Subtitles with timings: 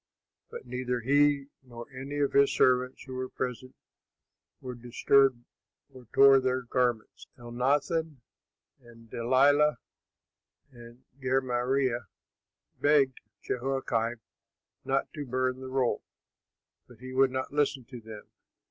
[0.49, 3.75] But neither he nor any of his servants who were present,
[4.59, 5.43] were disturbed
[5.93, 7.27] or tore their garments.
[7.37, 8.15] Elnathan
[8.81, 9.77] and Delaiah
[10.71, 12.05] and Gemariah
[12.79, 14.21] begged Jehoiakim
[14.83, 16.01] not to burn the roll,
[16.87, 18.23] but he would not listen to them.